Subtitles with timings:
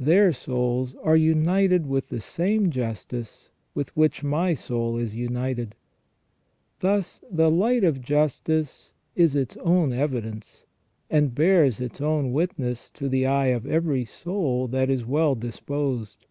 [0.00, 5.74] Their souls are united with the same justice with which my soul is united.
[6.80, 10.64] Thus the light of justice is its own evidence,
[11.10, 16.24] and bears its own witness to the eye of every soul that is well disposed.